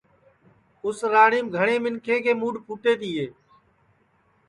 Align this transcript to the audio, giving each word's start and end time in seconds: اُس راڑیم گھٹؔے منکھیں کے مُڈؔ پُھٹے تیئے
اُس 0.85 0.97
راڑیم 1.13 1.45
گھٹؔے 1.55 1.75
منکھیں 1.83 2.19
کے 2.25 2.31
مُڈؔ 2.41 2.55
پُھٹے 2.65 2.93
تیئے 2.99 3.25